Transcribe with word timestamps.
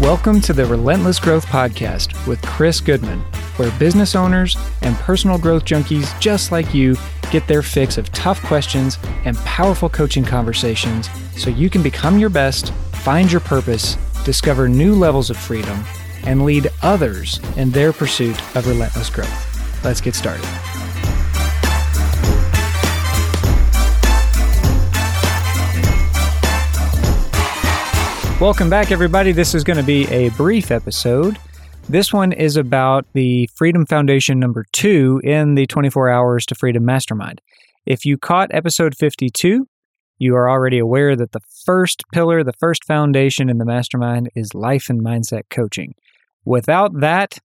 Welcome 0.00 0.40
to 0.40 0.52
the 0.52 0.66
Relentless 0.66 1.20
Growth 1.20 1.46
Podcast 1.46 2.26
with 2.26 2.42
Chris 2.42 2.80
Goodman, 2.80 3.20
where 3.56 3.70
business 3.78 4.16
owners 4.16 4.56
and 4.82 4.96
personal 4.96 5.38
growth 5.38 5.64
junkies 5.64 6.18
just 6.18 6.50
like 6.50 6.74
you 6.74 6.96
get 7.30 7.46
their 7.46 7.62
fix 7.62 7.96
of 7.96 8.10
tough 8.10 8.42
questions 8.42 8.98
and 9.24 9.36
powerful 9.38 9.88
coaching 9.88 10.24
conversations 10.24 11.08
so 11.36 11.48
you 11.48 11.70
can 11.70 11.80
become 11.80 12.18
your 12.18 12.28
best, 12.28 12.72
find 13.04 13.30
your 13.30 13.40
purpose, 13.40 13.94
discover 14.24 14.68
new 14.68 14.96
levels 14.96 15.30
of 15.30 15.36
freedom, 15.36 15.84
and 16.24 16.44
lead 16.44 16.72
others 16.82 17.38
in 17.56 17.70
their 17.70 17.92
pursuit 17.92 18.36
of 18.56 18.66
relentless 18.66 19.10
growth. 19.10 19.84
Let's 19.84 20.00
get 20.00 20.16
started. 20.16 20.73
Welcome 28.44 28.68
back, 28.68 28.92
everybody. 28.92 29.32
This 29.32 29.54
is 29.54 29.64
going 29.64 29.78
to 29.78 29.82
be 29.82 30.06
a 30.08 30.28
brief 30.32 30.70
episode. 30.70 31.38
This 31.88 32.12
one 32.12 32.30
is 32.30 32.58
about 32.58 33.06
the 33.14 33.48
Freedom 33.54 33.86
Foundation 33.86 34.38
number 34.38 34.66
two 34.70 35.18
in 35.24 35.54
the 35.54 35.66
24 35.66 36.10
Hours 36.10 36.44
to 36.44 36.54
Freedom 36.54 36.84
Mastermind. 36.84 37.40
If 37.86 38.04
you 38.04 38.18
caught 38.18 38.52
episode 38.52 38.98
52, 38.98 39.66
you 40.18 40.36
are 40.36 40.50
already 40.50 40.78
aware 40.78 41.16
that 41.16 41.32
the 41.32 41.40
first 41.64 42.02
pillar, 42.12 42.44
the 42.44 42.52
first 42.52 42.84
foundation 42.84 43.48
in 43.48 43.56
the 43.56 43.64
mastermind 43.64 44.28
is 44.34 44.52
life 44.52 44.90
and 44.90 45.00
mindset 45.00 45.44
coaching. 45.48 45.94
Without 46.44 47.00
that, 47.00 47.38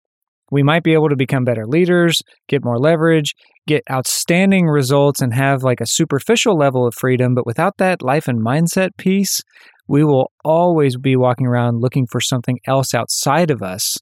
we 0.52 0.64
might 0.64 0.84
be 0.84 0.94
able 0.94 1.10
to 1.10 1.16
become 1.16 1.44
better 1.44 1.66
leaders, 1.68 2.22
get 2.48 2.64
more 2.64 2.80
leverage, 2.80 3.34
get 3.68 3.84
outstanding 3.92 4.66
results, 4.66 5.22
and 5.22 5.34
have 5.34 5.64
like 5.64 5.82
a 5.82 5.88
superficial 5.88 6.58
level 6.58 6.88
of 6.88 6.94
freedom. 6.96 7.36
But 7.36 7.46
without 7.46 7.78
that 7.78 8.02
life 8.02 8.28
and 8.28 8.44
mindset 8.44 8.90
piece, 8.98 9.42
we 9.88 10.04
will 10.04 10.32
always 10.44 10.98
be 10.98 11.16
walking 11.16 11.48
around 11.48 11.82
looking 11.82 12.06
for 12.12 12.22
something 12.22 12.60
else 12.68 12.94
outside 12.94 13.52
of 13.52 13.62
us 13.62 13.98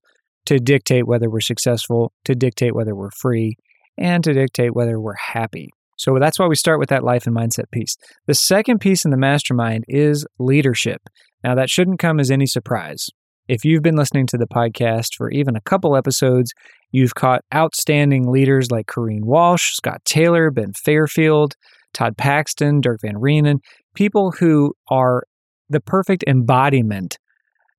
to 0.46 0.60
dictate 0.60 1.08
whether 1.08 1.30
we're 1.30 1.40
successful, 1.42 2.12
to 2.26 2.34
dictate 2.34 2.74
whether 2.74 2.96
we're 2.96 3.12
free, 3.12 3.56
and 3.98 4.24
to 4.24 4.34
dictate 4.34 4.74
whether 4.74 5.00
we're 5.00 5.16
happy. 5.16 5.70
So 5.98 6.18
that's 6.20 6.38
why 6.38 6.48
we 6.48 6.56
start 6.56 6.80
with 6.80 6.90
that 6.90 7.04
life 7.04 7.26
and 7.26 7.36
mindset 7.36 7.72
piece. 7.72 7.96
The 8.28 8.36
second 8.36 8.80
piece 8.80 9.04
in 9.04 9.12
the 9.12 9.18
mastermind 9.18 9.84
is 9.88 10.26
leadership. 10.40 11.02
Now, 11.44 11.56
that 11.56 11.70
shouldn't 11.70 12.00
come 12.00 12.20
as 12.20 12.32
any 12.32 12.46
surprise. 12.46 13.08
If 13.48 13.64
you've 13.64 13.84
been 13.84 13.96
listening 13.96 14.28
to 14.28 14.38
the 14.38 14.48
podcast 14.48 15.16
for 15.16 15.32
even 15.32 15.56
a 15.56 15.62
couple 15.62 15.96
episodes, 15.96 16.54
you've 16.92 17.16
caught 17.16 17.46
outstanding 17.56 18.30
leaders 18.30 18.72
like 18.72 18.88
Corrine 18.88 19.24
Walsh, 19.24 19.74
Scott 19.74 20.02
Taylor, 20.04 20.52
Ben 20.52 20.74
Fairfield, 20.74 21.56
Todd 21.94 22.18
Paxton, 22.18 22.82
Dirk 22.82 23.00
Van 23.02 23.16
Reenen, 23.16 23.60
people 23.96 24.32
who 24.32 24.74
are 24.90 25.24
the 25.70 25.80
perfect 25.80 26.26
embodiment. 26.28 27.18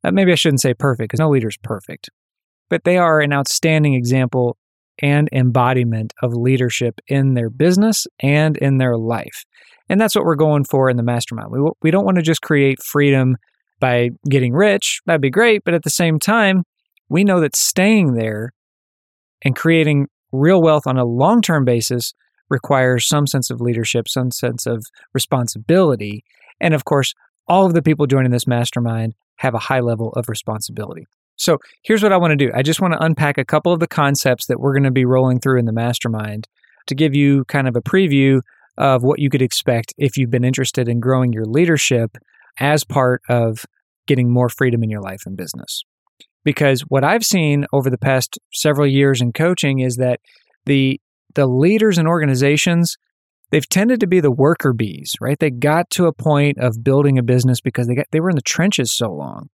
Uh, 0.02 0.11
maybe 0.11 0.33
I 0.33 0.36
shouldn't 0.36 0.62
say 0.62 0.72
perfect 0.72 1.11
because 1.11 1.20
no 1.20 1.28
leader 1.28 1.48
is 1.48 1.58
perfect, 1.62 2.08
but 2.70 2.84
they 2.84 2.96
are 2.96 3.20
an 3.20 3.34
outstanding 3.34 3.92
example 3.92 4.56
and 5.00 5.28
embodiment 5.33 6.14
of 6.22 6.33
leadership 6.33 6.98
in 7.08 7.34
their 7.34 7.50
business 7.50 8.06
and 8.20 8.56
in 8.56 8.78
their 8.78 8.96
life. 8.96 9.44
And 9.91 10.00
that's 10.00 10.14
what 10.14 10.24
we're 10.24 10.34
going 10.34 10.64
for 10.64 10.89
in 10.89 10.96
the 10.96 11.02
mastermind. 11.02 11.50
We, 11.50 11.61
we 11.83 11.91
don't 11.91 12.05
want 12.05 12.16
to 12.16 12.22
just 12.22 12.41
create 12.41 12.83
freedom 12.83 13.36
by 13.80 14.10
getting 14.28 14.52
rich. 14.52 15.00
That'd 15.06 15.20
be 15.20 15.30
great. 15.30 15.62
But 15.64 15.74
at 15.74 15.82
the 15.82 15.90
same 15.90 16.18
time, 16.18 16.64
we 17.08 17.24
know 17.24 17.40
that 17.40 17.56
staying 17.56 18.14
there 18.14 18.52
and 19.42 19.56
creating 19.56 20.08
real 20.32 20.60
wealth 20.60 20.86
on 20.86 20.98
a 20.98 21.04
long 21.04 21.40
term 21.40 21.64
basis 21.64 22.14
requires 22.50 23.06
some 23.06 23.26
sense 23.26 23.50
of 23.50 23.60
leadership, 23.60 24.08
some 24.08 24.30
sense 24.30 24.66
of 24.66 24.84
responsibility. 25.12 26.24
And 26.60 26.74
of 26.74 26.84
course, 26.84 27.14
all 27.46 27.66
of 27.66 27.74
the 27.74 27.82
people 27.82 28.06
joining 28.06 28.30
this 28.30 28.46
mastermind 28.46 29.14
have 29.36 29.54
a 29.54 29.58
high 29.58 29.80
level 29.80 30.12
of 30.14 30.28
responsibility. 30.28 31.06
So 31.36 31.58
here's 31.82 32.02
what 32.02 32.12
I 32.12 32.16
want 32.16 32.32
to 32.32 32.36
do 32.36 32.50
I 32.54 32.62
just 32.62 32.80
want 32.80 32.94
to 32.94 33.02
unpack 33.02 33.38
a 33.38 33.44
couple 33.44 33.72
of 33.72 33.80
the 33.80 33.86
concepts 33.86 34.46
that 34.46 34.60
we're 34.60 34.74
going 34.74 34.82
to 34.84 34.90
be 34.90 35.04
rolling 35.04 35.40
through 35.40 35.58
in 35.58 35.66
the 35.66 35.72
mastermind 35.72 36.48
to 36.86 36.94
give 36.94 37.14
you 37.14 37.44
kind 37.44 37.68
of 37.68 37.77
a 37.77 37.83
preview 37.83 38.40
of 38.77 39.02
what 39.02 39.18
you 39.18 39.30
could 39.30 39.42
expect 39.42 39.94
if 39.98 40.17
you've 40.17 40.30
been 40.30 40.44
interested 40.44 40.88
in 40.88 41.00
growing 41.00 41.33
your 41.33 41.44
leadership 41.44 42.17
as 42.61 42.85
part 42.85 43.23
of 43.29 43.64
getting 44.07 44.30
more 44.30 44.48
freedom 44.48 44.83
in 44.83 44.91
your 44.91 45.02
life 45.02 45.23
and 45.27 45.36
business. 45.36 45.83
Because 46.45 46.80
what 46.83 47.05
I've 47.05 47.24
seen 47.24 47.67
over 47.73 47.91
the 47.91 47.98
past 47.98 48.39
several 48.52 48.86
years 48.86 49.20
in 49.20 49.33
coaching 49.33 49.80
is 49.80 49.96
that 49.96 50.20
the 50.67 51.01
the 51.35 51.47
leaders 51.47 51.98
and 51.98 52.08
organizations 52.08 52.97
they've 53.51 53.68
tended 53.68 54.01
to 54.01 54.07
be 54.07 54.20
the 54.20 54.30
worker 54.30 54.73
bees, 54.73 55.13
right? 55.20 55.39
They 55.39 55.51
got 55.51 55.91
to 55.91 56.07
a 56.07 56.13
point 56.13 56.58
of 56.58 56.83
building 56.83 57.18
a 57.18 57.23
business 57.23 57.61
because 57.61 57.86
they 57.86 57.95
got 57.95 58.07
they 58.13 58.20
were 58.20 58.30
in 58.30 58.36
the 58.36 58.42
trenches 58.42 58.95
so 58.95 59.13
long. 59.13 59.48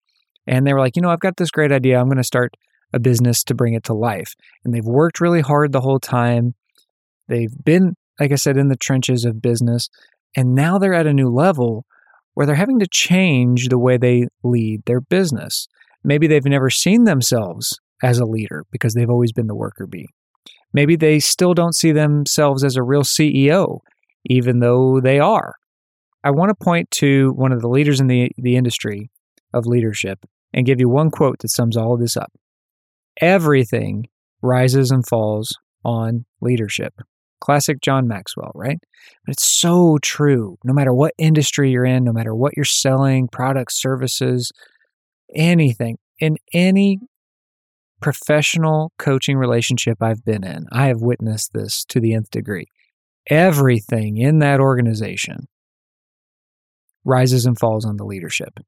And 0.46 0.66
they 0.66 0.72
were 0.72 0.80
like, 0.80 0.96
you 0.96 1.02
know, 1.02 1.10
I've 1.10 1.20
got 1.20 1.36
this 1.36 1.50
great 1.50 1.70
idea. 1.70 1.98
I'm 1.98 2.06
going 2.06 2.16
to 2.16 2.24
start 2.24 2.56
a 2.92 2.98
business 2.98 3.44
to 3.44 3.54
bring 3.54 3.74
it 3.74 3.84
to 3.84 3.94
life. 3.94 4.34
And 4.64 4.74
they've 4.74 4.84
worked 4.84 5.20
really 5.20 5.42
hard 5.42 5.72
the 5.72 5.80
whole 5.80 6.00
time. 6.00 6.54
They've 7.28 7.52
been, 7.62 7.94
like 8.18 8.32
I 8.32 8.36
said, 8.36 8.56
in 8.56 8.68
the 8.68 8.76
trenches 8.76 9.24
of 9.24 9.42
business. 9.42 9.88
And 10.36 10.54
now 10.54 10.78
they're 10.78 10.94
at 10.94 11.06
a 11.06 11.12
new 11.12 11.28
level 11.28 11.84
where 12.40 12.46
they're 12.46 12.56
having 12.56 12.78
to 12.78 12.86
change 12.90 13.68
the 13.68 13.78
way 13.78 13.98
they 13.98 14.26
lead 14.42 14.80
their 14.86 15.02
business. 15.02 15.68
Maybe 16.02 16.26
they've 16.26 16.42
never 16.42 16.70
seen 16.70 17.04
themselves 17.04 17.78
as 18.02 18.18
a 18.18 18.24
leader 18.24 18.64
because 18.72 18.94
they've 18.94 19.10
always 19.10 19.30
been 19.30 19.46
the 19.46 19.54
worker 19.54 19.86
bee. 19.86 20.08
Maybe 20.72 20.96
they 20.96 21.18
still 21.18 21.52
don't 21.52 21.76
see 21.76 21.92
themselves 21.92 22.64
as 22.64 22.76
a 22.76 22.82
real 22.82 23.02
CEO, 23.02 23.80
even 24.24 24.60
though 24.60 25.02
they 25.02 25.18
are. 25.18 25.56
I 26.24 26.30
want 26.30 26.48
to 26.48 26.64
point 26.64 26.90
to 26.92 27.32
one 27.32 27.52
of 27.52 27.60
the 27.60 27.68
leaders 27.68 28.00
in 28.00 28.06
the, 28.06 28.30
the 28.38 28.56
industry 28.56 29.10
of 29.52 29.66
leadership 29.66 30.24
and 30.54 30.64
give 30.64 30.80
you 30.80 30.88
one 30.88 31.10
quote 31.10 31.40
that 31.40 31.50
sums 31.50 31.76
all 31.76 31.92
of 31.92 32.00
this 32.00 32.16
up. 32.16 32.32
Everything 33.20 34.06
rises 34.40 34.90
and 34.90 35.06
falls 35.06 35.54
on 35.84 36.24
leadership. 36.40 36.94
Classic 37.40 37.80
John 37.80 38.06
Maxwell, 38.06 38.52
right? 38.54 38.78
But 39.24 39.32
it's 39.32 39.48
so 39.48 39.98
true. 40.02 40.56
No 40.64 40.72
matter 40.72 40.92
what 40.92 41.14
industry 41.18 41.70
you're 41.70 41.84
in, 41.84 42.04
no 42.04 42.12
matter 42.12 42.34
what 42.34 42.52
you're 42.56 42.64
selling, 42.64 43.28
products, 43.28 43.80
services, 43.80 44.52
anything, 45.34 45.98
in 46.18 46.36
any 46.52 46.98
professional 48.00 48.92
coaching 48.98 49.36
relationship 49.36 49.98
I've 50.00 50.24
been 50.24 50.44
in, 50.44 50.66
I 50.72 50.86
have 50.86 51.00
witnessed 51.00 51.52
this 51.52 51.84
to 51.86 52.00
the 52.00 52.14
nth 52.14 52.30
degree. 52.30 52.66
Everything 53.28 54.16
in 54.16 54.38
that 54.40 54.60
organization 54.60 55.46
rises 57.04 57.46
and 57.46 57.58
falls 57.58 57.84
on 57.84 57.96
the 57.96 58.04
leadership. 58.04 58.58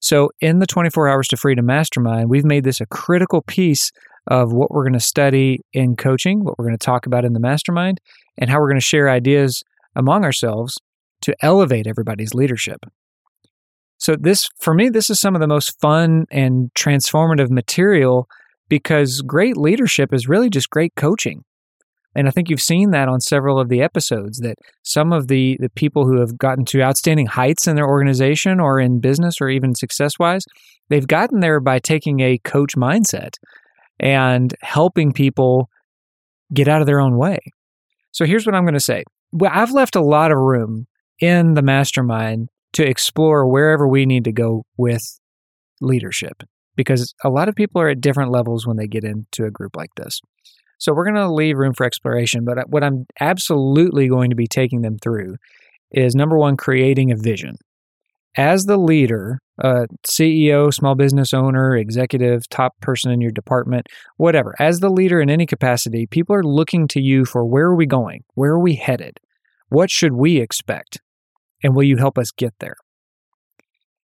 So, 0.00 0.30
in 0.40 0.60
the 0.60 0.66
24 0.66 1.08
Hours 1.08 1.28
to 1.28 1.36
Freedom 1.36 1.66
Mastermind, 1.66 2.30
we've 2.30 2.44
made 2.44 2.64
this 2.64 2.80
a 2.80 2.86
critical 2.86 3.42
piece 3.42 3.90
of 4.30 4.52
what 4.52 4.70
we're 4.70 4.84
going 4.84 4.92
to 4.94 5.00
study 5.00 5.60
in 5.72 5.96
coaching, 5.96 6.44
what 6.44 6.56
we're 6.56 6.64
going 6.64 6.78
to 6.78 6.84
talk 6.84 7.04
about 7.04 7.24
in 7.24 7.32
the 7.32 7.40
mastermind, 7.40 8.00
and 8.38 8.48
how 8.48 8.58
we're 8.58 8.68
going 8.68 8.80
to 8.80 8.86
share 8.86 9.10
ideas 9.10 9.62
among 9.96 10.24
ourselves 10.24 10.78
to 11.22 11.34
elevate 11.42 11.86
everybody's 11.86 12.32
leadership. 12.32 12.86
So, 13.98 14.16
this, 14.18 14.48
for 14.60 14.72
me, 14.72 14.88
this 14.88 15.10
is 15.10 15.20
some 15.20 15.34
of 15.34 15.40
the 15.40 15.46
most 15.46 15.78
fun 15.80 16.24
and 16.30 16.70
transformative 16.78 17.50
material 17.50 18.26
because 18.68 19.20
great 19.20 19.56
leadership 19.56 20.14
is 20.14 20.28
really 20.28 20.48
just 20.48 20.70
great 20.70 20.94
coaching. 20.94 21.44
And 22.14 22.26
I 22.26 22.30
think 22.30 22.48
you've 22.48 22.62
seen 22.62 22.90
that 22.90 23.08
on 23.08 23.20
several 23.20 23.60
of 23.60 23.68
the 23.68 23.82
episodes 23.82 24.38
that 24.38 24.56
some 24.82 25.12
of 25.12 25.28
the, 25.28 25.56
the 25.60 25.68
people 25.68 26.06
who 26.06 26.20
have 26.20 26.38
gotten 26.38 26.64
to 26.66 26.82
outstanding 26.82 27.26
heights 27.26 27.68
in 27.68 27.76
their 27.76 27.86
organization 27.86 28.58
or 28.58 28.80
in 28.80 29.00
business 29.00 29.36
or 29.40 29.48
even 29.48 29.74
success 29.74 30.18
wise, 30.18 30.44
they've 30.88 31.06
gotten 31.06 31.40
there 31.40 31.60
by 31.60 31.78
taking 31.78 32.20
a 32.20 32.38
coach 32.38 32.76
mindset 32.76 33.34
and 34.00 34.52
helping 34.62 35.12
people 35.12 35.68
get 36.52 36.66
out 36.66 36.80
of 36.80 36.86
their 36.86 37.00
own 37.00 37.16
way. 37.16 37.38
So 38.12 38.24
here's 38.24 38.46
what 38.46 38.54
I'm 38.54 38.64
going 38.64 38.74
to 38.74 38.80
say 38.80 39.04
well, 39.32 39.52
I've 39.54 39.70
left 39.70 39.94
a 39.94 40.02
lot 40.02 40.32
of 40.32 40.38
room 40.38 40.86
in 41.20 41.54
the 41.54 41.62
mastermind 41.62 42.48
to 42.72 42.86
explore 42.86 43.46
wherever 43.46 43.86
we 43.86 44.06
need 44.06 44.24
to 44.24 44.32
go 44.32 44.64
with 44.76 45.02
leadership 45.80 46.42
because 46.76 47.14
a 47.24 47.28
lot 47.28 47.48
of 47.48 47.54
people 47.54 47.80
are 47.80 47.88
at 47.88 48.00
different 48.00 48.32
levels 48.32 48.66
when 48.66 48.76
they 48.76 48.86
get 48.86 49.04
into 49.04 49.44
a 49.44 49.50
group 49.50 49.76
like 49.76 49.90
this. 49.96 50.20
So 50.78 50.94
we're 50.94 51.04
going 51.04 51.16
to 51.16 51.30
leave 51.30 51.58
room 51.58 51.74
for 51.74 51.84
exploration, 51.84 52.44
but 52.44 52.56
what 52.68 52.82
I'm 52.82 53.04
absolutely 53.20 54.08
going 54.08 54.30
to 54.30 54.36
be 54.36 54.46
taking 54.46 54.80
them 54.80 54.96
through 54.98 55.36
is 55.92 56.14
number 56.14 56.38
one, 56.38 56.56
creating 56.56 57.12
a 57.12 57.16
vision. 57.16 57.56
As 58.36 58.64
the 58.64 58.76
leader, 58.76 59.40
uh, 59.62 59.86
CEO, 60.08 60.72
small 60.72 60.94
business 60.94 61.34
owner, 61.34 61.76
executive, 61.76 62.48
top 62.48 62.78
person 62.80 63.10
in 63.10 63.20
your 63.20 63.32
department, 63.32 63.86
whatever, 64.16 64.54
as 64.58 64.78
the 64.78 64.88
leader 64.88 65.20
in 65.20 65.28
any 65.28 65.46
capacity, 65.46 66.06
people 66.06 66.34
are 66.34 66.44
looking 66.44 66.86
to 66.88 67.00
you 67.00 67.24
for 67.24 67.44
where 67.44 67.66
are 67.66 67.76
we 67.76 67.86
going? 67.86 68.22
Where 68.34 68.52
are 68.52 68.60
we 68.60 68.74
headed? 68.74 69.18
What 69.68 69.90
should 69.90 70.12
we 70.12 70.40
expect? 70.40 71.00
And 71.62 71.74
will 71.74 71.82
you 71.82 71.96
help 71.96 72.18
us 72.18 72.30
get 72.30 72.54
there? 72.60 72.76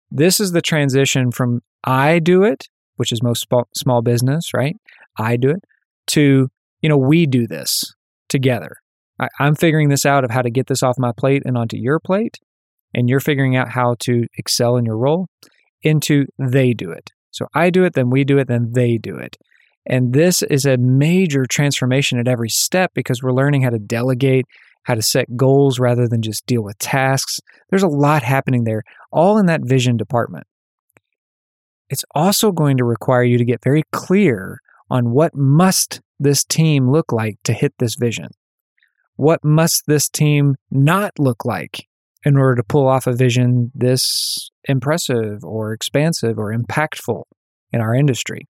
This 0.09 0.39
is 0.39 0.51
the 0.51 0.61
transition 0.61 1.31
from 1.31 1.61
I 1.83 2.19
do 2.19 2.43
it, 2.43 2.67
which 2.95 3.11
is 3.11 3.21
most 3.21 3.45
small 3.75 4.01
business, 4.01 4.53
right? 4.53 4.75
I 5.17 5.37
do 5.37 5.49
it, 5.49 5.63
to, 6.07 6.47
you 6.81 6.89
know, 6.89 6.97
we 6.97 7.25
do 7.25 7.47
this 7.47 7.83
together. 8.29 8.77
I'm 9.39 9.55
figuring 9.55 9.89
this 9.89 10.05
out 10.05 10.23
of 10.23 10.31
how 10.31 10.41
to 10.41 10.49
get 10.49 10.67
this 10.67 10.83
off 10.83 10.95
my 10.97 11.11
plate 11.15 11.43
and 11.45 11.57
onto 11.57 11.77
your 11.77 11.99
plate, 11.99 12.39
and 12.93 13.09
you're 13.09 13.19
figuring 13.19 13.55
out 13.55 13.69
how 13.69 13.95
to 13.99 14.25
excel 14.37 14.77
in 14.77 14.85
your 14.85 14.97
role, 14.97 15.27
into 15.81 16.25
they 16.37 16.73
do 16.73 16.91
it. 16.91 17.11
So 17.31 17.47
I 17.53 17.69
do 17.69 17.83
it, 17.83 17.93
then 17.93 18.09
we 18.09 18.23
do 18.23 18.37
it, 18.37 18.47
then 18.47 18.71
they 18.73 18.97
do 18.97 19.17
it. 19.17 19.37
And 19.85 20.13
this 20.13 20.41
is 20.43 20.65
a 20.65 20.77
major 20.77 21.45
transformation 21.49 22.19
at 22.19 22.27
every 22.27 22.49
step 22.49 22.91
because 22.93 23.21
we're 23.21 23.33
learning 23.33 23.63
how 23.63 23.71
to 23.71 23.79
delegate, 23.79 24.45
how 24.83 24.95
to 24.95 25.01
set 25.01 25.35
goals 25.35 25.79
rather 25.79 26.07
than 26.07 26.21
just 26.21 26.45
deal 26.45 26.63
with 26.63 26.77
tasks. 26.77 27.39
There's 27.69 27.83
a 27.83 27.87
lot 27.87 28.23
happening 28.23 28.63
there, 28.63 28.83
all 29.11 29.37
in 29.37 29.47
that 29.47 29.61
vision 29.63 29.97
department. 29.97 30.45
It's 31.89 32.05
also 32.15 32.51
going 32.51 32.77
to 32.77 32.85
require 32.85 33.23
you 33.23 33.37
to 33.37 33.45
get 33.45 33.63
very 33.63 33.83
clear 33.91 34.59
on 34.89 35.11
what 35.11 35.35
must 35.35 36.01
this 36.19 36.43
team 36.43 36.89
look 36.89 37.11
like 37.11 37.37
to 37.43 37.53
hit 37.53 37.73
this 37.79 37.95
vision. 37.95 38.29
What 39.15 39.43
must 39.43 39.83
this 39.87 40.09
team 40.09 40.55
not 40.71 41.11
look 41.19 41.45
like 41.45 41.87
in 42.25 42.37
order 42.37 42.55
to 42.55 42.63
pull 42.63 42.87
off 42.87 43.07
a 43.07 43.13
vision 43.13 43.71
this 43.73 44.49
impressive 44.65 45.43
or 45.43 45.73
expansive 45.73 46.37
or 46.37 46.55
impactful 46.55 47.23
in 47.71 47.81
our 47.81 47.93
industry? 47.93 48.47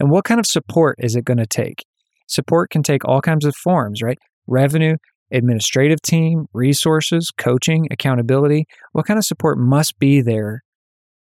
And 0.00 0.10
what 0.10 0.24
kind 0.24 0.40
of 0.40 0.46
support 0.46 0.96
is 0.98 1.16
it 1.16 1.24
going 1.24 1.38
to 1.38 1.46
take? 1.46 1.84
Support 2.28 2.70
can 2.70 2.82
take 2.82 3.04
all 3.04 3.20
kinds 3.20 3.44
of 3.44 3.56
forms, 3.56 4.02
right? 4.02 4.18
Revenue, 4.46 4.96
administrative 5.32 6.00
team, 6.02 6.46
resources, 6.52 7.30
coaching, 7.36 7.86
accountability. 7.90 8.66
What 8.92 9.06
kind 9.06 9.18
of 9.18 9.24
support 9.24 9.58
must 9.58 9.98
be 9.98 10.20
there 10.20 10.62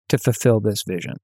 to 0.09 0.17
fulfill 0.17 0.59
this 0.59 0.83
vision? 0.87 1.15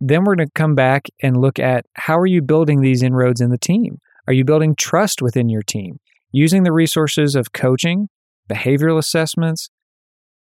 Then 0.00 0.24
we're 0.24 0.36
going 0.36 0.48
to 0.48 0.52
come 0.54 0.74
back 0.74 1.06
and 1.22 1.36
look 1.36 1.58
at 1.58 1.86
how 1.94 2.18
are 2.18 2.26
you 2.26 2.42
building 2.42 2.80
these 2.80 3.02
inroads 3.02 3.40
in 3.40 3.50
the 3.50 3.58
team? 3.58 3.98
Are 4.26 4.32
you 4.32 4.44
building 4.44 4.74
trust 4.76 5.22
within 5.22 5.48
your 5.48 5.62
team? 5.62 5.98
Using 6.32 6.64
the 6.64 6.72
resources 6.72 7.34
of 7.34 7.52
coaching, 7.52 8.08
behavioral 8.50 8.98
assessments, 8.98 9.68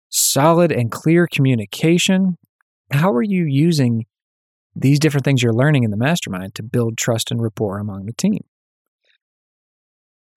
solid 0.10 0.72
and 0.72 0.92
clear 0.92 1.28
communication. 1.32 2.38
How 2.92 3.12
are 3.14 3.24
you 3.24 3.46
using 3.46 4.06
these 4.76 5.00
different 5.00 5.26
things 5.26 5.44
you're 5.44 5.54
learning 5.54 5.84
in 5.84 5.92
the 5.92 5.98
mastermind 5.98 6.56
to 6.56 6.64
build 6.64 6.98
trust 6.98 7.32
and 7.32 7.42
rapport 7.42 7.80
among 7.80 8.06
the 8.06 8.14
team? 8.14 8.40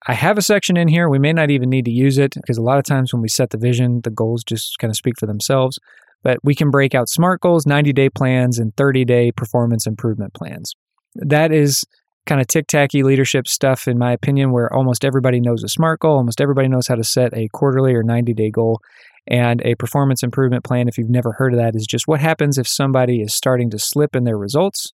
I 0.07 0.13
have 0.13 0.37
a 0.37 0.41
section 0.41 0.77
in 0.77 0.87
here. 0.87 1.09
We 1.09 1.17
may 1.17 1.33
not 1.33 1.49
even 1.49 1.69
need 1.69 1.85
to 1.85 1.91
use 1.91 2.17
it 2.17 2.35
because 2.35 2.57
a 2.57 2.63
lot 2.63 2.77
of 2.77 2.83
times 2.83 3.11
when 3.11 3.23
we 3.23 3.27
set 3.27 3.49
the 3.49 3.57
vision, 3.57 4.01
the 4.03 4.11
goals 4.11 4.43
just 4.43 4.77
kind 4.77 4.91
of 4.91 4.95
speak 4.95 5.15
for 5.19 5.25
themselves. 5.25 5.79
But 6.23 6.37
we 6.43 6.53
can 6.53 6.69
break 6.69 6.93
out 6.93 7.09
SMART 7.09 7.41
goals, 7.41 7.65
90 7.65 7.93
day 7.93 8.09
plans, 8.09 8.59
and 8.59 8.75
30 8.75 9.05
day 9.05 9.31
performance 9.31 9.87
improvement 9.87 10.33
plans. 10.33 10.73
That 11.15 11.51
is 11.51 11.83
kind 12.25 12.41
of 12.41 12.47
tic 12.47 12.67
tacky 12.67 13.03
leadership 13.03 13.47
stuff, 13.47 13.87
in 13.87 13.97
my 13.97 14.11
opinion, 14.11 14.51
where 14.51 14.73
almost 14.73 15.05
everybody 15.05 15.39
knows 15.39 15.63
a 15.63 15.69
SMART 15.69 15.99
goal, 15.99 16.17
almost 16.17 16.41
everybody 16.41 16.67
knows 16.67 16.87
how 16.87 16.95
to 16.95 17.03
set 17.03 17.33
a 17.33 17.47
quarterly 17.53 17.93
or 17.93 18.03
90 18.03 18.33
day 18.33 18.49
goal. 18.49 18.79
And 19.27 19.61
a 19.65 19.75
performance 19.75 20.21
improvement 20.21 20.63
plan, 20.63 20.87
if 20.87 20.97
you've 20.97 21.09
never 21.09 21.33
heard 21.33 21.53
of 21.53 21.59
that, 21.59 21.75
is 21.75 21.87
just 21.87 22.07
what 22.07 22.19
happens 22.19 22.57
if 22.57 22.67
somebody 22.67 23.21
is 23.21 23.35
starting 23.35 23.71
to 23.71 23.79
slip 23.79 24.15
in 24.15 24.23
their 24.23 24.37
results 24.37 24.91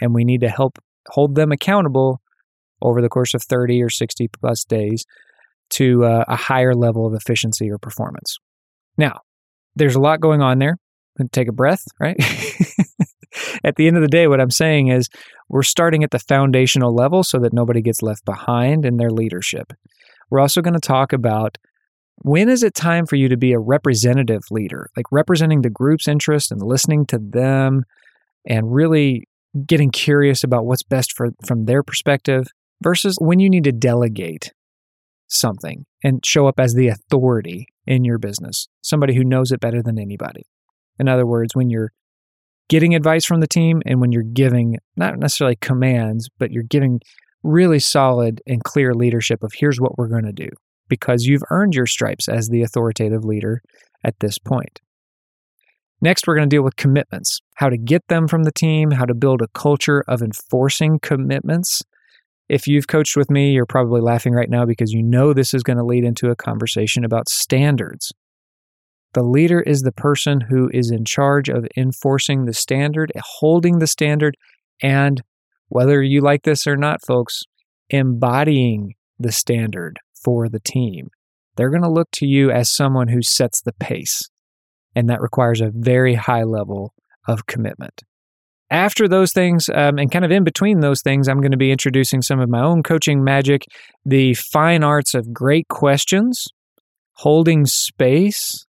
and 0.00 0.14
we 0.14 0.24
need 0.24 0.40
to 0.42 0.48
help 0.48 0.78
hold 1.08 1.34
them 1.34 1.52
accountable 1.52 2.20
over 2.82 3.00
the 3.00 3.08
course 3.08 3.34
of 3.34 3.42
30 3.42 3.82
or 3.82 3.90
60 3.90 4.28
plus 4.28 4.64
days 4.64 5.04
to 5.70 6.04
uh, 6.04 6.24
a 6.28 6.36
higher 6.36 6.74
level 6.74 7.06
of 7.06 7.14
efficiency 7.14 7.70
or 7.70 7.78
performance. 7.78 8.38
Now, 8.96 9.20
there's 9.74 9.96
a 9.96 10.00
lot 10.00 10.20
going 10.20 10.40
on 10.40 10.58
there. 10.58 10.76
Take 11.32 11.48
a 11.48 11.52
breath, 11.52 11.82
right? 12.00 12.16
at 13.64 13.76
the 13.76 13.86
end 13.86 13.96
of 13.96 14.02
the 14.02 14.08
day, 14.08 14.26
what 14.26 14.40
I'm 14.40 14.50
saying 14.50 14.88
is 14.88 15.08
we're 15.48 15.62
starting 15.62 16.04
at 16.04 16.10
the 16.10 16.18
foundational 16.18 16.94
level 16.94 17.24
so 17.24 17.38
that 17.40 17.52
nobody 17.52 17.80
gets 17.80 18.02
left 18.02 18.24
behind 18.24 18.84
in 18.84 18.98
their 18.98 19.10
leadership. 19.10 19.72
We're 20.30 20.40
also 20.40 20.62
going 20.62 20.74
to 20.74 20.80
talk 20.80 21.12
about 21.12 21.58
when 22.16 22.48
is 22.48 22.62
it 22.62 22.74
time 22.74 23.06
for 23.06 23.16
you 23.16 23.28
to 23.28 23.36
be 23.36 23.52
a 23.52 23.58
representative 23.58 24.42
leader, 24.50 24.88
like 24.96 25.06
representing 25.10 25.62
the 25.62 25.70
group's 25.70 26.06
interest 26.06 26.52
and 26.52 26.62
listening 26.62 27.06
to 27.06 27.18
them 27.18 27.84
and 28.46 28.72
really 28.72 29.24
getting 29.66 29.90
curious 29.90 30.44
about 30.44 30.66
what's 30.66 30.82
best 30.82 31.12
for 31.12 31.30
from 31.46 31.64
their 31.64 31.82
perspective 31.82 32.46
versus 32.82 33.16
when 33.20 33.38
you 33.38 33.48
need 33.48 33.64
to 33.64 33.72
delegate 33.72 34.52
something 35.28 35.86
and 36.02 36.24
show 36.24 36.46
up 36.46 36.60
as 36.60 36.74
the 36.74 36.88
authority 36.88 37.66
in 37.86 38.04
your 38.04 38.18
business, 38.18 38.68
somebody 38.82 39.14
who 39.14 39.24
knows 39.24 39.50
it 39.50 39.60
better 39.60 39.82
than 39.82 39.98
anybody. 39.98 40.46
In 40.98 41.08
other 41.08 41.26
words, 41.26 41.54
when 41.54 41.70
you're 41.70 41.92
getting 42.68 42.94
advice 42.94 43.24
from 43.24 43.40
the 43.40 43.46
team 43.46 43.82
and 43.86 44.00
when 44.00 44.12
you're 44.12 44.22
giving 44.22 44.78
not 44.96 45.18
necessarily 45.18 45.56
commands, 45.56 46.28
but 46.38 46.50
you're 46.50 46.62
giving 46.62 47.00
really 47.42 47.78
solid 47.78 48.40
and 48.46 48.64
clear 48.64 48.94
leadership 48.94 49.42
of 49.42 49.52
here's 49.54 49.80
what 49.80 49.98
we're 49.98 50.08
going 50.08 50.24
to 50.24 50.32
do 50.32 50.48
because 50.88 51.24
you've 51.24 51.42
earned 51.50 51.74
your 51.74 51.86
stripes 51.86 52.28
as 52.28 52.48
the 52.48 52.62
authoritative 52.62 53.24
leader 53.24 53.60
at 54.02 54.14
this 54.20 54.38
point. 54.38 54.80
Next, 56.00 56.26
we're 56.26 56.36
going 56.36 56.48
to 56.48 56.54
deal 56.54 56.62
with 56.62 56.76
commitments, 56.76 57.40
how 57.54 57.68
to 57.70 57.78
get 57.78 58.02
them 58.08 58.28
from 58.28 58.42
the 58.42 58.52
team, 58.52 58.90
how 58.90 59.04
to 59.04 59.14
build 59.14 59.40
a 59.40 59.48
culture 59.54 60.04
of 60.06 60.20
enforcing 60.20 60.98
commitments. 61.00 61.82
If 62.48 62.66
you've 62.66 62.88
coached 62.88 63.16
with 63.16 63.30
me, 63.30 63.52
you're 63.52 63.64
probably 63.64 64.02
laughing 64.02 64.34
right 64.34 64.50
now 64.50 64.66
because 64.66 64.92
you 64.92 65.02
know 65.02 65.32
this 65.32 65.54
is 65.54 65.62
going 65.62 65.78
to 65.78 65.84
lead 65.84 66.04
into 66.04 66.28
a 66.28 66.36
conversation 66.36 67.04
about 67.04 67.30
standards. 67.30 68.12
The 69.14 69.22
leader 69.22 69.60
is 69.60 69.82
the 69.82 69.92
person 69.92 70.40
who 70.40 70.68
is 70.74 70.90
in 70.90 71.04
charge 71.04 71.48
of 71.48 71.66
enforcing 71.76 72.44
the 72.44 72.52
standard, 72.52 73.12
holding 73.38 73.78
the 73.78 73.86
standard, 73.86 74.36
and 74.82 75.22
whether 75.68 76.02
you 76.02 76.20
like 76.20 76.42
this 76.42 76.66
or 76.66 76.76
not, 76.76 76.98
folks, 77.06 77.42
embodying 77.90 78.94
the 79.18 79.30
standard 79.30 80.00
for 80.22 80.48
the 80.48 80.60
team. 80.60 81.08
They're 81.56 81.70
going 81.70 81.82
to 81.82 81.90
look 81.90 82.10
to 82.14 82.26
you 82.26 82.50
as 82.50 82.74
someone 82.74 83.06
who 83.06 83.22
sets 83.22 83.62
the 83.62 83.72
pace, 83.72 84.28
and 84.96 85.08
that 85.08 85.20
requires 85.20 85.60
a 85.60 85.70
very 85.72 86.14
high 86.14 86.42
level 86.42 86.92
of 87.28 87.46
commitment. 87.46 88.02
After 88.68 89.06
those 89.06 89.32
things, 89.32 89.68
um, 89.72 89.98
and 89.98 90.10
kind 90.10 90.24
of 90.24 90.32
in 90.32 90.42
between 90.42 90.80
those 90.80 91.02
things, 91.02 91.28
I'm 91.28 91.40
going 91.40 91.52
to 91.52 91.56
be 91.56 91.70
introducing 91.70 92.20
some 92.20 92.40
of 92.40 92.48
my 92.48 92.62
own 92.62 92.82
coaching 92.82 93.22
magic, 93.22 93.62
the 94.04 94.34
fine 94.34 94.82
arts 94.82 95.14
of 95.14 95.32
great 95.32 95.68
questions, 95.68 96.46
holding 97.12 97.66
space, 97.66 98.66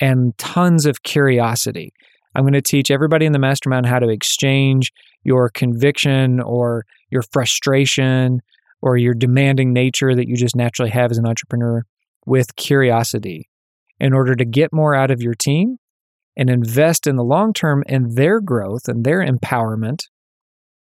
and 0.00 0.36
tons 0.38 0.86
of 0.86 1.02
curiosity. 1.02 1.92
I'm 2.34 2.44
going 2.44 2.52
to 2.54 2.62
teach 2.62 2.90
everybody 2.90 3.26
in 3.26 3.32
the 3.32 3.38
mastermind 3.38 3.86
how 3.86 3.98
to 3.98 4.08
exchange 4.08 4.92
your 5.24 5.50
conviction 5.50 6.40
or 6.40 6.84
your 7.10 7.22
frustration 7.32 8.40
or 8.82 8.96
your 8.96 9.14
demanding 9.14 9.72
nature 9.72 10.14
that 10.14 10.28
you 10.28 10.36
just 10.36 10.56
naturally 10.56 10.90
have 10.90 11.10
as 11.10 11.18
an 11.18 11.26
entrepreneur 11.26 11.82
with 12.26 12.56
curiosity 12.56 13.48
in 13.98 14.14
order 14.14 14.34
to 14.34 14.44
get 14.44 14.72
more 14.72 14.94
out 14.94 15.10
of 15.10 15.20
your 15.20 15.34
team 15.34 15.76
and 16.36 16.48
invest 16.48 17.06
in 17.06 17.16
the 17.16 17.24
long 17.24 17.52
term 17.52 17.82
in 17.86 18.14
their 18.14 18.40
growth 18.40 18.88
and 18.88 19.04
their 19.04 19.24
empowerment 19.24 20.00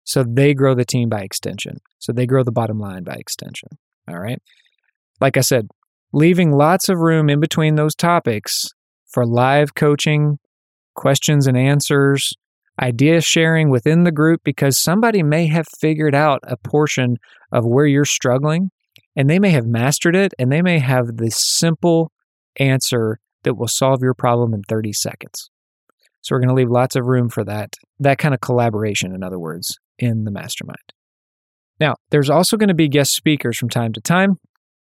so 0.05 0.25
they 0.25 0.55
grow 0.55 0.75
the 0.75 0.85
team 0.85 1.09
by 1.09 1.21
extension. 1.21 1.77
So 1.99 2.13
they 2.13 2.27
grow 2.27 2.43
the 2.43 2.53
bottom 2.53 2.79
line 2.79 3.05
by 3.05 3.15
extension. 3.15 3.69
All 4.09 4.19
right. 4.19 4.41
Like 5.21 5.37
I 5.37 5.41
said, 5.41 5.69
leaving 6.13 6.51
lots 6.51 6.89
of 6.89 6.99
room 6.99 7.31
in 7.31 7.39
between 7.39 7.77
those 7.77 7.95
topics 7.95 8.67
for 9.11 9.27
live 9.27 9.75
coaching, 9.75 10.39
questions 10.95 11.47
and 11.47 11.57
answers, 11.57 12.33
idea 12.81 13.21
sharing 13.21 13.71
within 13.71 14.05
the 14.05 14.13
group 14.13 14.41
because 14.45 14.81
somebody 14.81 15.23
may 15.23 15.47
have 15.47 15.67
figured 15.81 16.15
out 16.15 16.41
a 16.45 16.57
portion 16.57 17.17
of 17.53 17.65
where 17.67 17.87
you're 17.87 18.05
struggling 18.05 18.71
and 19.17 19.29
they 19.29 19.39
may 19.39 19.51
have 19.51 19.67
mastered 19.67 20.17
it 20.17 20.33
and 20.39 20.51
they 20.51 20.63
may 20.63 20.79
have 20.79 21.17
the 21.17 21.31
simple 21.31 22.11
answer 22.59 23.19
that 23.43 23.55
will 23.55 23.69
solve 23.69 24.01
your 24.03 24.15
problem 24.15 24.55
in 24.55 24.63
30 24.63 24.93
seconds. 24.93 25.51
So 26.23 26.35
we're 26.35 26.41
going 26.41 26.49
to 26.49 26.55
leave 26.55 26.71
lots 26.71 26.97
of 26.97 27.07
room 27.07 27.29
for 27.29 27.45
that 27.45 27.77
that 27.99 28.19
kind 28.19 28.35
of 28.35 28.41
collaboration 28.41 29.15
in 29.15 29.23
other 29.23 29.39
words 29.39 29.79
in 29.99 30.25
the 30.25 30.31
mastermind. 30.31 30.93
Now, 31.79 31.95
there's 32.11 32.29
also 32.29 32.57
going 32.59 32.69
to 32.69 32.75
be 32.75 32.89
guest 32.89 33.15
speakers 33.15 33.57
from 33.57 33.71
time 33.71 33.93
to 33.95 34.01
time. 34.01 34.39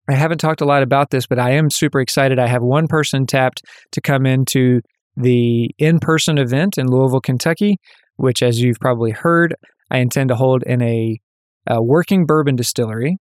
I 0.09 0.15
haven't 0.15 0.39
talked 0.39 0.61
a 0.61 0.67
lot 0.67 0.83
about 0.83 1.11
this, 1.11 1.27
but 1.27 1.39
I 1.39 1.53
am 1.53 1.71
super 1.71 2.01
excited. 2.01 2.39
I 2.39 2.47
have 2.47 2.63
one 2.63 2.89
person 2.89 3.27
tapped 3.27 3.63
to 3.93 4.01
come 4.01 4.27
into 4.27 4.81
the 5.17 5.71
in 5.79 5.99
person 5.99 6.39
event 6.39 6.77
in 6.77 6.89
Louisville, 6.89 7.21
Kentucky, 7.21 7.79
which, 8.17 8.43
as 8.43 8.61
you've 8.61 8.81
probably 8.81 9.13
heard, 9.13 9.55
I 9.91 9.99
intend 9.99 10.29
to 10.29 10.37
hold 10.37 10.63
in 10.65 10.83
a, 10.83 11.19
a 11.67 11.83
working 11.83 12.27
bourbon 12.27 12.57
distillery 12.57 13.19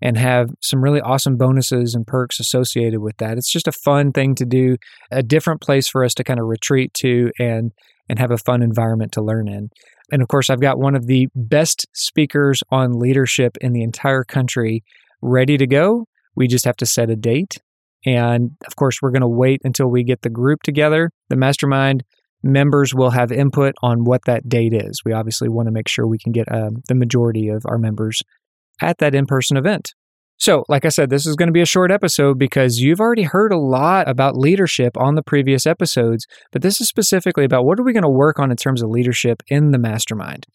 and 0.00 0.16
have 0.16 0.50
some 0.60 0.82
really 0.82 1.00
awesome 1.00 1.36
bonuses 1.36 1.94
and 1.94 2.06
perks 2.06 2.40
associated 2.40 3.00
with 3.00 3.16
that. 3.18 3.38
It's 3.38 3.52
just 3.52 3.68
a 3.68 3.72
fun 3.72 4.12
thing 4.12 4.34
to 4.36 4.44
do, 4.44 4.76
a 5.10 5.22
different 5.22 5.60
place 5.60 5.86
for 5.86 6.04
us 6.04 6.14
to 6.14 6.24
kind 6.24 6.40
of 6.40 6.46
retreat 6.46 6.92
to 6.94 7.30
and 7.38 7.72
and 8.08 8.18
have 8.18 8.32
a 8.32 8.36
fun 8.36 8.62
environment 8.62 9.12
to 9.12 9.22
learn 9.22 9.48
in. 9.48 9.70
And 10.10 10.20
of 10.20 10.28
course, 10.28 10.50
I've 10.50 10.60
got 10.60 10.78
one 10.78 10.96
of 10.96 11.06
the 11.06 11.28
best 11.34 11.86
speakers 11.94 12.62
on 12.70 12.98
leadership 12.98 13.56
in 13.60 13.72
the 13.72 13.82
entire 13.82 14.24
country 14.24 14.82
ready 15.22 15.56
to 15.56 15.66
go. 15.66 16.06
We 16.34 16.48
just 16.48 16.64
have 16.64 16.76
to 16.76 16.86
set 16.86 17.10
a 17.10 17.16
date 17.16 17.58
and 18.04 18.52
of 18.66 18.76
course, 18.76 19.00
we're 19.00 19.10
going 19.10 19.22
to 19.22 19.28
wait 19.28 19.60
until 19.64 19.88
we 19.88 20.02
get 20.02 20.22
the 20.22 20.30
group 20.30 20.62
together. 20.62 21.10
The 21.28 21.36
mastermind 21.36 22.04
members 22.42 22.94
will 22.94 23.10
have 23.10 23.30
input 23.30 23.74
on 23.82 24.04
what 24.04 24.22
that 24.26 24.48
date 24.48 24.74
is. 24.74 25.02
We 25.04 25.12
obviously 25.12 25.48
want 25.48 25.66
to 25.66 25.72
make 25.72 25.88
sure 25.88 26.06
we 26.06 26.18
can 26.18 26.32
get 26.32 26.50
uh, 26.50 26.70
the 26.88 26.94
majority 26.94 27.48
of 27.48 27.62
our 27.66 27.78
members 27.78 28.20
at 28.80 28.98
that 28.98 29.14
in 29.14 29.26
person 29.26 29.56
event. 29.56 29.94
So, 30.38 30.64
like 30.68 30.84
I 30.84 30.88
said, 30.88 31.08
this 31.08 31.24
is 31.24 31.36
going 31.36 31.46
to 31.46 31.52
be 31.52 31.60
a 31.60 31.66
short 31.66 31.92
episode 31.92 32.36
because 32.36 32.78
you've 32.78 32.98
already 32.98 33.22
heard 33.22 33.52
a 33.52 33.58
lot 33.58 34.08
about 34.08 34.36
leadership 34.36 34.96
on 34.96 35.14
the 35.14 35.22
previous 35.22 35.66
episodes, 35.68 36.26
but 36.50 36.62
this 36.62 36.80
is 36.80 36.88
specifically 36.88 37.44
about 37.44 37.64
what 37.64 37.78
are 37.78 37.84
we 37.84 37.92
going 37.92 38.02
to 38.02 38.08
work 38.08 38.40
on 38.40 38.50
in 38.50 38.56
terms 38.56 38.82
of 38.82 38.90
leadership 38.90 39.40
in 39.46 39.70
the 39.70 39.78
mastermind. 39.78 40.46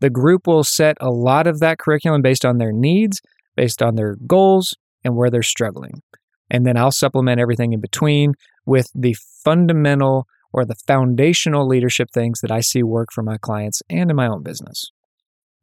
The 0.00 0.08
group 0.08 0.46
will 0.46 0.64
set 0.64 0.96
a 0.98 1.10
lot 1.10 1.46
of 1.46 1.60
that 1.60 1.78
curriculum 1.78 2.22
based 2.22 2.46
on 2.46 2.56
their 2.56 2.72
needs, 2.72 3.20
based 3.54 3.82
on 3.82 3.96
their 3.96 4.16
goals, 4.26 4.74
and 5.04 5.16
where 5.16 5.30
they're 5.30 5.42
struggling. 5.42 6.02
And 6.50 6.66
then 6.66 6.76
I'll 6.76 6.90
supplement 6.90 7.40
everything 7.40 7.72
in 7.72 7.80
between 7.80 8.34
with 8.66 8.88
the 8.94 9.16
fundamental 9.44 10.26
or 10.52 10.64
the 10.64 10.76
foundational 10.86 11.66
leadership 11.66 12.08
things 12.12 12.40
that 12.40 12.52
I 12.52 12.60
see 12.60 12.82
work 12.82 13.08
for 13.12 13.22
my 13.22 13.38
clients 13.38 13.82
and 13.90 14.10
in 14.10 14.16
my 14.16 14.26
own 14.26 14.42
business. 14.42 14.90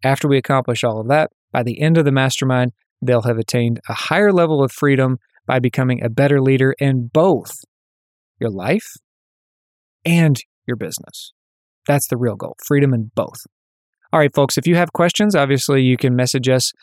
After 0.04 0.28
we 0.28 0.38
accomplish 0.38 0.84
all 0.84 1.00
of 1.00 1.08
that, 1.08 1.32
by 1.52 1.64
the 1.64 1.82
end 1.82 1.98
of 1.98 2.06
the 2.06 2.12
mastermind, 2.12 2.74
they'll 3.02 3.22
have 3.24 3.38
attained 3.38 3.80
a 3.88 3.94
higher 3.94 4.32
level 4.32 4.64
of 4.64 4.72
freedom 4.72 5.18
by 5.46 5.60
becoming 5.60 6.04
a 6.04 6.10
better 6.10 6.42
leader 6.42 6.76
in 6.80 7.08
both 7.08 7.52
your 8.40 8.50
life 8.50 8.94
and 10.04 10.38
your 10.68 10.78
business. 10.78 11.34
That's 11.88 12.08
the 12.08 12.18
real 12.18 12.36
goal 12.36 12.56
freedom 12.66 12.94
in 12.94 13.12
both. 13.16 13.40
All 14.14 14.20
right, 14.20 14.34
folks, 14.34 14.58
if 14.58 14.68
you 14.68 14.76
have 14.76 14.94
questions, 14.94 15.36
obviously 15.36 15.82
you 15.84 15.96
can 15.96 16.16
message 16.16 16.50
us 16.50 16.74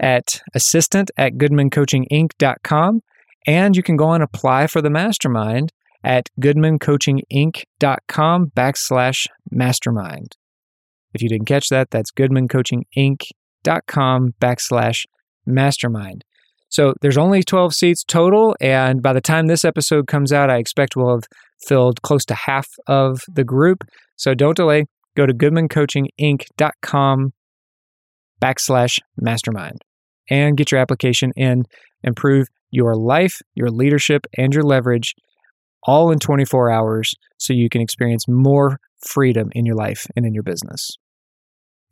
at 0.00 0.40
assistant 0.54 1.10
at 1.16 1.34
goodmancoachinginc.com 1.34 3.00
and 3.46 3.76
you 3.76 3.82
can 3.82 3.96
go 3.96 4.12
and 4.12 4.22
apply 4.22 4.66
for 4.66 4.82
the 4.82 4.90
mastermind 4.90 5.72
at 6.04 6.28
goodmancoachinginc.com 6.40 8.52
backslash 8.56 9.26
mastermind. 9.50 10.36
If 11.14 11.22
you 11.22 11.28
didn't 11.28 11.46
catch 11.46 11.68
that, 11.70 11.90
that's 11.90 12.12
goodmancoachinginc.com 12.12 14.34
backslash 14.40 15.04
mastermind. 15.46 16.24
So 16.68 16.94
there's 17.00 17.16
only 17.16 17.44
12 17.44 17.74
seats 17.74 18.02
total, 18.04 18.56
and 18.60 19.00
by 19.00 19.12
the 19.12 19.20
time 19.20 19.46
this 19.46 19.64
episode 19.64 20.08
comes 20.08 20.32
out, 20.32 20.50
I 20.50 20.56
expect 20.58 20.96
we'll 20.96 21.14
have 21.14 21.28
filled 21.66 22.02
close 22.02 22.24
to 22.26 22.34
half 22.34 22.66
of 22.86 23.20
the 23.32 23.44
group. 23.44 23.84
So 24.16 24.34
don't 24.34 24.56
delay. 24.56 24.84
Go 25.16 25.26
to 25.26 25.32
goodmancoachinginc.com 25.32 27.32
backslash 28.42 28.98
mastermind 29.16 29.85
and 30.30 30.56
get 30.56 30.70
your 30.70 30.80
application 30.80 31.32
in. 31.36 31.64
Improve 32.02 32.48
your 32.70 32.94
life, 32.94 33.40
your 33.54 33.70
leadership, 33.70 34.26
and 34.36 34.52
your 34.52 34.62
leverage 34.62 35.14
all 35.84 36.10
in 36.10 36.18
24 36.18 36.70
hours 36.70 37.14
so 37.38 37.52
you 37.52 37.68
can 37.68 37.80
experience 37.80 38.26
more 38.26 38.78
freedom 38.98 39.50
in 39.52 39.64
your 39.64 39.76
life 39.76 40.06
and 40.16 40.26
in 40.26 40.34
your 40.34 40.42
business. 40.42 40.96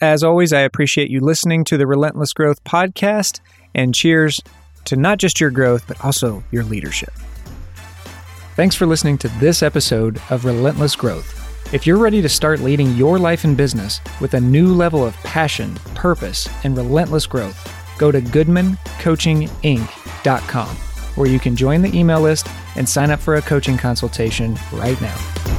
As 0.00 0.24
always, 0.24 0.52
I 0.52 0.60
appreciate 0.60 1.10
you 1.10 1.20
listening 1.20 1.64
to 1.64 1.76
the 1.76 1.86
Relentless 1.86 2.32
Growth 2.32 2.62
podcast 2.64 3.40
and 3.74 3.94
cheers 3.94 4.40
to 4.86 4.96
not 4.96 5.18
just 5.18 5.40
your 5.40 5.50
growth, 5.50 5.86
but 5.86 6.04
also 6.04 6.42
your 6.50 6.64
leadership. 6.64 7.12
Thanks 8.56 8.76
for 8.76 8.86
listening 8.86 9.18
to 9.18 9.28
this 9.40 9.62
episode 9.62 10.20
of 10.30 10.44
Relentless 10.44 10.96
Growth. 10.96 11.40
If 11.72 11.86
you're 11.86 11.98
ready 11.98 12.20
to 12.22 12.28
start 12.28 12.60
leading 12.60 12.90
your 12.94 13.18
life 13.18 13.44
and 13.44 13.56
business 13.56 14.00
with 14.20 14.34
a 14.34 14.40
new 14.40 14.68
level 14.68 15.04
of 15.04 15.16
passion, 15.18 15.74
purpose, 15.94 16.48
and 16.64 16.76
relentless 16.76 17.26
growth, 17.26 17.73
go 17.98 18.10
to 18.10 18.20
goodmancoachinginc.com 18.20 20.76
where 21.14 21.28
you 21.28 21.38
can 21.38 21.54
join 21.54 21.82
the 21.82 21.96
email 21.96 22.20
list 22.20 22.48
and 22.76 22.88
sign 22.88 23.10
up 23.10 23.20
for 23.20 23.36
a 23.36 23.42
coaching 23.42 23.76
consultation 23.76 24.58
right 24.72 25.00
now. 25.00 25.53